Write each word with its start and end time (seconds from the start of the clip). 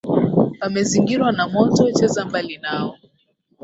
Wamezingirwa 0.61 1.29
na 1.37 1.45
moto, 1.53 1.83
cheza 1.97 2.21
mbali 2.27 2.55
nao. 2.63 2.91